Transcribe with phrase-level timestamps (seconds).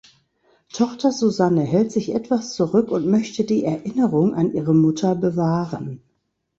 [0.73, 6.01] Tochter Susanne hält sich etwas zurück und möchte die Erinnerung an ihre Mutter bewahren.